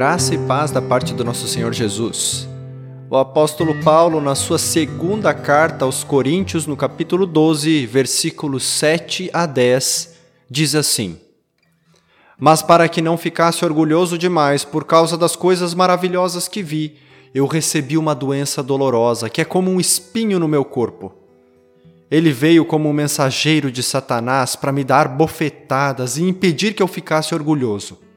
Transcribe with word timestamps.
Graça 0.00 0.34
e 0.34 0.38
paz 0.38 0.70
da 0.70 0.80
parte 0.80 1.12
do 1.12 1.22
nosso 1.22 1.46
Senhor 1.46 1.74
Jesus. 1.74 2.48
O 3.10 3.18
apóstolo 3.18 3.82
Paulo, 3.82 4.18
na 4.18 4.34
sua 4.34 4.56
segunda 4.56 5.34
carta 5.34 5.84
aos 5.84 6.02
Coríntios, 6.02 6.66
no 6.66 6.74
capítulo 6.74 7.26
12, 7.26 7.84
versículos 7.84 8.64
7 8.64 9.28
a 9.30 9.44
10, 9.44 10.14
diz 10.48 10.74
assim: 10.74 11.20
Mas 12.38 12.62
para 12.62 12.88
que 12.88 13.02
não 13.02 13.18
ficasse 13.18 13.62
orgulhoso 13.62 14.16
demais 14.16 14.64
por 14.64 14.86
causa 14.86 15.18
das 15.18 15.36
coisas 15.36 15.74
maravilhosas 15.74 16.48
que 16.48 16.62
vi, 16.62 16.96
eu 17.34 17.44
recebi 17.44 17.98
uma 17.98 18.14
doença 18.14 18.62
dolorosa, 18.62 19.28
que 19.28 19.42
é 19.42 19.44
como 19.44 19.70
um 19.70 19.78
espinho 19.78 20.38
no 20.38 20.48
meu 20.48 20.64
corpo. 20.64 21.12
Ele 22.10 22.32
veio 22.32 22.64
como 22.64 22.88
um 22.88 22.94
mensageiro 22.94 23.70
de 23.70 23.82
Satanás 23.82 24.56
para 24.56 24.72
me 24.72 24.82
dar 24.82 25.08
bofetadas 25.08 26.16
e 26.16 26.22
impedir 26.22 26.72
que 26.72 26.82
eu 26.82 26.88
ficasse 26.88 27.34
orgulhoso. 27.34 28.08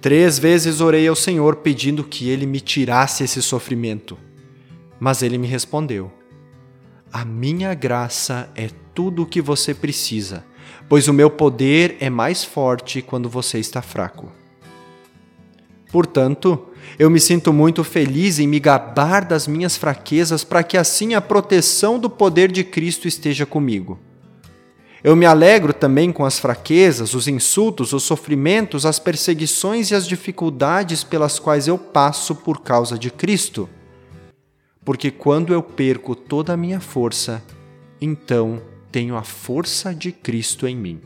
Três 0.00 0.38
vezes 0.38 0.80
orei 0.80 1.06
ao 1.06 1.14
Senhor 1.14 1.56
pedindo 1.56 2.02
que 2.02 2.28
ele 2.28 2.46
me 2.46 2.58
tirasse 2.58 3.22
esse 3.22 3.42
sofrimento. 3.42 4.16
Mas 4.98 5.22
ele 5.22 5.36
me 5.36 5.46
respondeu: 5.46 6.10
A 7.12 7.24
minha 7.24 7.74
graça 7.74 8.50
é 8.54 8.70
tudo 8.94 9.22
o 9.22 9.26
que 9.26 9.42
você 9.42 9.74
precisa, 9.74 10.44
pois 10.88 11.06
o 11.06 11.12
meu 11.12 11.28
poder 11.30 11.96
é 12.00 12.08
mais 12.08 12.42
forte 12.42 13.02
quando 13.02 13.28
você 13.28 13.58
está 13.58 13.82
fraco. 13.82 14.32
Portanto, 15.92 16.66
eu 16.98 17.10
me 17.10 17.20
sinto 17.20 17.52
muito 17.52 17.84
feliz 17.84 18.38
em 18.38 18.46
me 18.46 18.60
gabar 18.60 19.24
das 19.24 19.46
minhas 19.46 19.76
fraquezas 19.76 20.44
para 20.44 20.62
que 20.62 20.78
assim 20.78 21.14
a 21.14 21.20
proteção 21.20 21.98
do 21.98 22.08
poder 22.08 22.50
de 22.50 22.64
Cristo 22.64 23.06
esteja 23.06 23.44
comigo. 23.44 23.98
Eu 25.02 25.16
me 25.16 25.24
alegro 25.24 25.72
também 25.72 26.12
com 26.12 26.26
as 26.26 26.38
fraquezas, 26.38 27.14
os 27.14 27.26
insultos, 27.26 27.94
os 27.94 28.02
sofrimentos, 28.02 28.84
as 28.84 28.98
perseguições 28.98 29.90
e 29.90 29.94
as 29.94 30.06
dificuldades 30.06 31.02
pelas 31.02 31.38
quais 31.38 31.66
eu 31.66 31.78
passo 31.78 32.34
por 32.34 32.60
causa 32.60 32.98
de 32.98 33.10
Cristo. 33.10 33.68
Porque 34.84 35.10
quando 35.10 35.54
eu 35.54 35.62
perco 35.62 36.14
toda 36.14 36.52
a 36.52 36.56
minha 36.56 36.80
força, 36.80 37.42
então 37.98 38.60
tenho 38.92 39.16
a 39.16 39.22
força 39.22 39.94
de 39.94 40.12
Cristo 40.12 40.66
em 40.66 40.76
mim. 40.76 41.00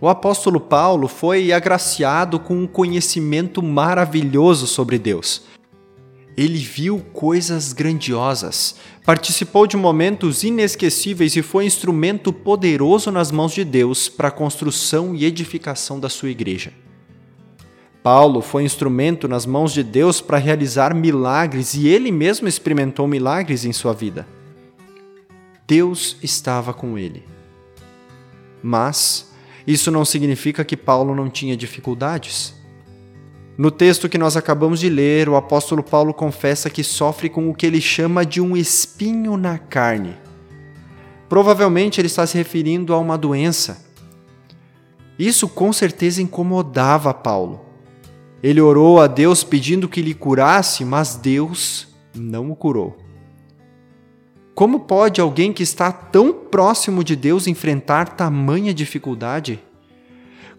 O 0.00 0.08
apóstolo 0.08 0.60
Paulo 0.60 1.08
foi 1.08 1.52
agraciado 1.52 2.38
com 2.38 2.54
um 2.54 2.66
conhecimento 2.66 3.62
maravilhoso 3.62 4.66
sobre 4.66 4.98
Deus 4.98 5.42
ele 6.36 6.58
viu 6.58 6.98
coisas 7.12 7.72
grandiosas, 7.72 8.76
participou 9.04 9.66
de 9.66 9.76
momentos 9.76 10.42
inesquecíveis 10.42 11.36
e 11.36 11.42
foi 11.42 11.66
instrumento 11.66 12.32
poderoso 12.32 13.10
nas 13.10 13.30
mãos 13.30 13.52
de 13.52 13.64
Deus 13.64 14.08
para 14.08 14.28
a 14.28 14.32
construção 14.32 15.14
e 15.14 15.24
edificação 15.24 16.00
da 16.00 16.08
sua 16.08 16.30
igreja. 16.30 16.72
Paulo 18.02 18.40
foi 18.40 18.64
instrumento 18.64 19.28
nas 19.28 19.46
mãos 19.46 19.72
de 19.72 19.84
Deus 19.84 20.20
para 20.20 20.38
realizar 20.38 20.94
milagres 20.94 21.74
e 21.74 21.86
ele 21.86 22.10
mesmo 22.10 22.48
experimentou 22.48 23.06
milagres 23.06 23.64
em 23.64 23.72
sua 23.72 23.92
vida. 23.92 24.26
Deus 25.66 26.16
estava 26.22 26.74
com 26.74 26.98
ele. 26.98 27.22
Mas 28.60 29.32
isso 29.66 29.90
não 29.90 30.04
significa 30.04 30.64
que 30.64 30.76
Paulo 30.76 31.14
não 31.14 31.30
tinha 31.30 31.56
dificuldades. 31.56 32.54
No 33.56 33.70
texto 33.70 34.08
que 34.08 34.16
nós 34.16 34.36
acabamos 34.36 34.80
de 34.80 34.88
ler, 34.88 35.28
o 35.28 35.36
apóstolo 35.36 35.82
Paulo 35.82 36.14
confessa 36.14 36.70
que 36.70 36.82
sofre 36.82 37.28
com 37.28 37.50
o 37.50 37.54
que 37.54 37.66
ele 37.66 37.80
chama 37.80 38.24
de 38.24 38.40
um 38.40 38.56
espinho 38.56 39.36
na 39.36 39.58
carne. 39.58 40.16
Provavelmente 41.28 42.00
ele 42.00 42.06
está 42.08 42.26
se 42.26 42.36
referindo 42.36 42.94
a 42.94 42.98
uma 42.98 43.18
doença. 43.18 43.84
Isso 45.18 45.48
com 45.48 45.72
certeza 45.72 46.22
incomodava 46.22 47.12
Paulo. 47.12 47.60
Ele 48.42 48.60
orou 48.60 49.00
a 49.00 49.06
Deus 49.06 49.44
pedindo 49.44 49.88
que 49.88 50.02
lhe 50.02 50.14
curasse, 50.14 50.84
mas 50.84 51.14
Deus 51.14 51.88
não 52.14 52.50
o 52.50 52.56
curou. 52.56 52.98
Como 54.54 54.80
pode 54.80 55.20
alguém 55.20 55.52
que 55.52 55.62
está 55.62 55.92
tão 55.92 56.32
próximo 56.32 57.04
de 57.04 57.16
Deus 57.16 57.46
enfrentar 57.46 58.10
tamanha 58.10 58.74
dificuldade? 58.74 59.62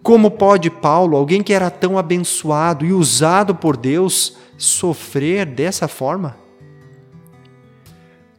Como 0.04 0.30
pode 0.30 0.70
Paulo, 0.70 1.16
alguém 1.16 1.42
que 1.42 1.54
era 1.54 1.70
tão 1.70 1.98
abençoado 1.98 2.86
e 2.86 2.92
usado 2.92 3.56
por 3.56 3.78
Deus, 3.78 4.36
sofrer 4.58 5.46
dessa 5.46 5.88
forma? 5.88 6.36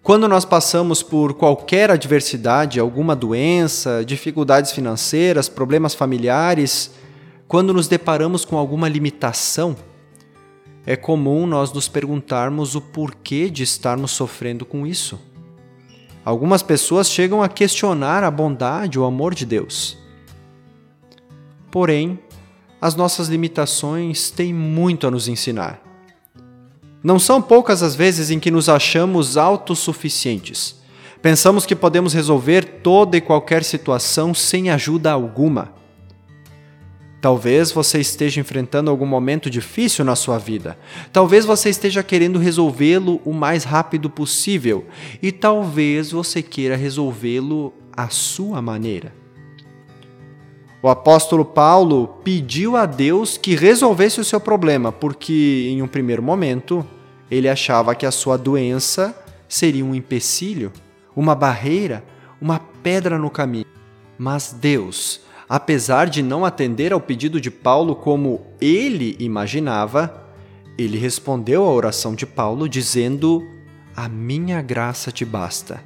Quando 0.02 0.28
nós 0.28 0.44
passamos 0.44 1.02
por 1.02 1.32
qualquer 1.32 1.90
adversidade, 1.90 2.78
alguma 2.78 3.16
doença, 3.16 4.04
dificuldades 4.04 4.72
financeiras, 4.72 5.48
problemas 5.48 5.94
familiares, 5.94 6.90
quando 7.48 7.72
nos 7.72 7.88
deparamos 7.88 8.44
com 8.44 8.58
alguma 8.58 8.86
limitação, 8.86 9.74
é 10.84 10.96
comum 10.96 11.46
nós 11.46 11.72
nos 11.72 11.88
perguntarmos 11.88 12.74
o 12.74 12.80
porquê 12.82 13.48
de 13.48 13.62
estarmos 13.62 14.10
sofrendo 14.10 14.66
com 14.66 14.86
isso. 14.86 15.18
Algumas 16.22 16.62
pessoas 16.62 17.08
chegam 17.08 17.42
a 17.42 17.48
questionar 17.48 18.22
a 18.22 18.30
bondade 18.30 18.98
o 18.98 19.04
amor 19.04 19.34
de 19.34 19.46
Deus. 19.46 20.03
Porém, 21.74 22.20
as 22.80 22.94
nossas 22.94 23.26
limitações 23.26 24.30
têm 24.30 24.54
muito 24.54 25.08
a 25.08 25.10
nos 25.10 25.26
ensinar. 25.26 25.82
Não 27.02 27.18
são 27.18 27.42
poucas 27.42 27.82
as 27.82 27.96
vezes 27.96 28.30
em 28.30 28.38
que 28.38 28.48
nos 28.48 28.68
achamos 28.68 29.36
autossuficientes. 29.36 30.76
Pensamos 31.20 31.66
que 31.66 31.74
podemos 31.74 32.14
resolver 32.14 32.64
toda 32.80 33.16
e 33.16 33.20
qualquer 33.20 33.64
situação 33.64 34.32
sem 34.32 34.70
ajuda 34.70 35.10
alguma. 35.10 35.72
Talvez 37.20 37.72
você 37.72 37.98
esteja 37.98 38.40
enfrentando 38.40 38.88
algum 38.88 39.06
momento 39.06 39.50
difícil 39.50 40.04
na 40.04 40.14
sua 40.14 40.38
vida. 40.38 40.78
Talvez 41.12 41.44
você 41.44 41.70
esteja 41.70 42.04
querendo 42.04 42.38
resolvê-lo 42.38 43.20
o 43.24 43.32
mais 43.32 43.64
rápido 43.64 44.08
possível. 44.08 44.86
E 45.20 45.32
talvez 45.32 46.12
você 46.12 46.40
queira 46.40 46.76
resolvê-lo 46.76 47.74
à 47.96 48.08
sua 48.10 48.62
maneira. 48.62 49.23
O 50.84 50.88
apóstolo 50.90 51.46
Paulo 51.46 52.08
pediu 52.22 52.76
a 52.76 52.84
Deus 52.84 53.38
que 53.38 53.54
resolvesse 53.54 54.20
o 54.20 54.24
seu 54.24 54.38
problema, 54.38 54.92
porque 54.92 55.66
em 55.70 55.80
um 55.80 55.88
primeiro 55.88 56.22
momento 56.22 56.84
ele 57.30 57.48
achava 57.48 57.94
que 57.94 58.04
a 58.04 58.10
sua 58.10 58.36
doença 58.36 59.16
seria 59.48 59.82
um 59.82 59.94
empecilho, 59.94 60.70
uma 61.16 61.34
barreira, 61.34 62.04
uma 62.38 62.58
pedra 62.82 63.18
no 63.18 63.30
caminho. 63.30 63.64
Mas 64.18 64.52
Deus, 64.52 65.22
apesar 65.48 66.06
de 66.06 66.22
não 66.22 66.44
atender 66.44 66.92
ao 66.92 67.00
pedido 67.00 67.40
de 67.40 67.50
Paulo 67.50 67.96
como 67.96 68.42
ele 68.60 69.16
imaginava, 69.18 70.22
ele 70.76 70.98
respondeu 70.98 71.64
à 71.64 71.72
oração 71.72 72.14
de 72.14 72.26
Paulo 72.26 72.68
dizendo: 72.68 73.42
A 73.96 74.06
minha 74.06 74.60
graça 74.60 75.10
te 75.10 75.24
basta. 75.24 75.82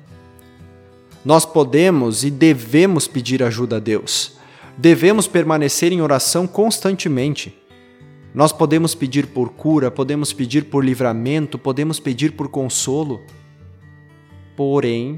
Nós 1.25 1.47
podemos 1.47 2.25
e 2.25 2.33
devemos 2.33 3.07
pedir 3.07 3.45
ajuda 3.45 3.77
a 3.77 3.79
Deus 3.79 4.38
devemos 4.79 5.27
permanecer 5.27 5.93
em 5.93 6.01
oração 6.01 6.47
constantemente. 6.47 7.59
Nós 8.33 8.53
podemos 8.53 8.95
pedir 8.95 9.27
por 9.27 9.51
cura, 9.51 9.91
podemos 9.91 10.33
pedir 10.33 10.67
por 10.67 10.85
livramento, 10.85 11.59
podemos 11.59 11.99
pedir 11.99 12.33
por 12.33 12.49
consolo. 12.49 13.21
Porém, 14.57 15.17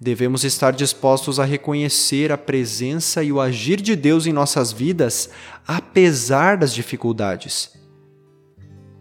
devemos 0.00 0.44
estar 0.44 0.70
dispostos 0.70 1.40
a 1.40 1.44
reconhecer 1.44 2.30
a 2.30 2.38
presença 2.38 3.22
e 3.24 3.32
o 3.32 3.40
agir 3.40 3.80
de 3.80 3.96
Deus 3.96 4.26
em 4.26 4.32
nossas 4.32 4.72
vidas, 4.72 5.30
apesar 5.66 6.56
das 6.56 6.72
dificuldades. 6.72 7.72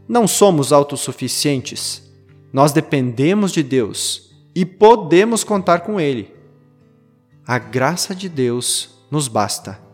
Não 0.07 0.27
somos 0.27 0.73
autossuficientes. 0.73 2.01
Nós 2.51 2.71
dependemos 2.71 3.51
de 3.51 3.61
Deus 3.61 4.31
e 4.55 4.65
podemos 4.65 5.43
contar 5.43 5.81
com 5.81 5.99
Ele. 5.99 6.33
A 7.45 7.59
graça 7.59 8.15
de 8.15 8.27
Deus 8.27 9.05
nos 9.11 9.27
basta. 9.27 9.88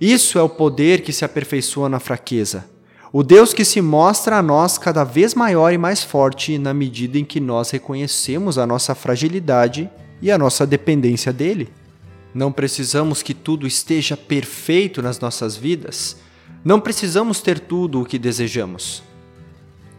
Isso 0.00 0.38
é 0.38 0.42
o 0.42 0.48
poder 0.48 1.02
que 1.02 1.12
se 1.12 1.24
aperfeiçoa 1.24 1.88
na 1.88 2.00
fraqueza. 2.00 2.66
O 3.12 3.22
Deus 3.22 3.54
que 3.54 3.64
se 3.64 3.80
mostra 3.80 4.38
a 4.38 4.42
nós 4.42 4.76
cada 4.76 5.04
vez 5.04 5.34
maior 5.34 5.72
e 5.72 5.78
mais 5.78 6.02
forte 6.02 6.58
na 6.58 6.74
medida 6.74 7.16
em 7.16 7.24
que 7.24 7.38
nós 7.38 7.70
reconhecemos 7.70 8.58
a 8.58 8.66
nossa 8.66 8.94
fragilidade 8.94 9.88
e 10.20 10.32
a 10.32 10.38
nossa 10.38 10.66
dependência 10.66 11.32
dele. 11.32 11.72
Não 12.34 12.50
precisamos 12.50 13.22
que 13.22 13.32
tudo 13.32 13.68
esteja 13.68 14.16
perfeito 14.16 15.00
nas 15.00 15.20
nossas 15.20 15.56
vidas. 15.56 16.16
Não 16.64 16.80
precisamos 16.80 17.40
ter 17.40 17.60
tudo 17.60 18.00
o 18.00 18.04
que 18.04 18.18
desejamos. 18.18 19.04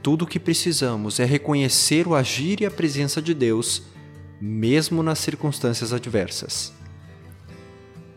Tudo 0.04 0.26
o 0.26 0.28
que 0.28 0.40
precisamos 0.40 1.18
é 1.18 1.26
reconhecer 1.26 2.08
o 2.08 2.14
agir 2.14 2.60
e 2.60 2.66
a 2.66 2.72
presença 2.72 3.22
de 3.22 3.34
Deus, 3.34 3.84
mesmo 4.42 5.02
nas 5.02 5.20
circunstâncias 5.20 5.94
adversas. 5.94 6.74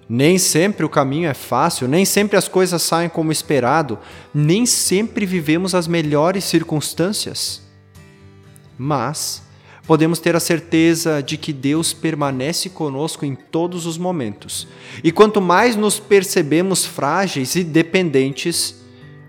Nem 0.09 0.39
sempre 0.39 0.87
o 0.87 0.89
caminho 0.89 1.29
é 1.29 1.35
fácil, 1.35 1.87
nem 1.87 2.05
sempre 2.05 2.37
as 2.37 2.49
coisas 2.49 2.81
saem 2.81 3.11
como 3.11 3.31
esperado, 3.31 3.99
nem 4.33 4.65
sempre 4.65 5.27
vivemos 5.27 5.75
as 5.75 5.87
melhores 5.87 6.45
circunstâncias. 6.45 7.63
Mas, 8.79 9.43
podemos 9.87 10.19
ter 10.19 10.35
a 10.35 10.41
certeza 10.41 11.23
de 11.23 11.37
que 11.37 11.53
Deus 11.53 11.93
permanece 11.93 12.71
conosco 12.71 13.27
em 13.27 13.35
todos 13.35 13.85
os 13.85 13.99
momentos. 13.99 14.67
E 15.05 15.13
quanto 15.13 15.43
mais 15.43 15.77
nos 15.77 16.01
percebemos 16.01 16.87
frágeis 16.87 17.55
e 17.55 17.63
dependentes, 17.63 18.77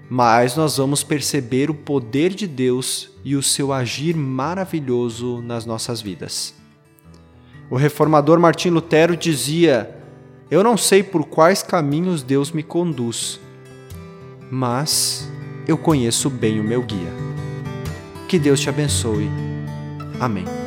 mais 0.10 0.56
nós 0.56 0.78
vamos 0.78 1.04
perceber 1.04 1.70
o 1.70 1.74
poder 1.74 2.34
de 2.34 2.48
Deus 2.48 3.10
e 3.24 3.36
o 3.36 3.44
seu 3.44 3.74
agir 3.74 4.16
maravilhoso 4.16 5.42
nas 5.42 5.66
nossas 5.66 6.02
vidas. 6.02 6.54
O 7.70 7.76
reformador 7.76 8.40
Martim 8.40 8.70
Lutero 8.70 9.16
dizia: 9.16 9.99
Eu 10.52 10.64
não 10.64 10.76
sei 10.76 11.04
por 11.04 11.26
quais 11.28 11.62
caminhos 11.62 12.24
Deus 12.24 12.52
me 12.52 12.64
conduz, 12.64 13.40
mas 14.50 15.32
eu 15.68 15.78
conheço 15.78 16.30
bem 16.30 16.60
o 16.60 16.64
meu 16.64 16.82
guia. 16.82 17.14
Que 18.28 18.40
Deus 18.40 18.60
te 18.60 18.70
abençoe. 18.70 19.30
Amém. 20.20 20.59